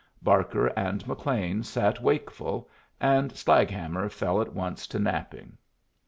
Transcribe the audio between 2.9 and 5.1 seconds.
and Slaghammer fell at once to